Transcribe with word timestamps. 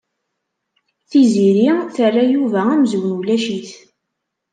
Tiziri 1.09 1.65
terra 1.95 2.23
Yuba 2.33 2.59
amzun 2.73 3.13
ulac-it. 3.17 3.69